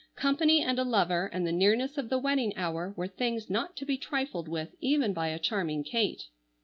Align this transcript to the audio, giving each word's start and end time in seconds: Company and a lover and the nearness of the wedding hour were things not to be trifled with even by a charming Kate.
Company 0.15 0.63
and 0.63 0.79
a 0.79 0.83
lover 0.83 1.29
and 1.31 1.45
the 1.45 1.51
nearness 1.51 1.95
of 1.95 2.09
the 2.09 2.17
wedding 2.17 2.57
hour 2.57 2.91
were 2.97 3.05
things 3.07 3.51
not 3.51 3.75
to 3.77 3.85
be 3.85 3.99
trifled 3.99 4.47
with 4.47 4.73
even 4.81 5.13
by 5.13 5.27
a 5.27 5.37
charming 5.37 5.83
Kate. 5.83 6.25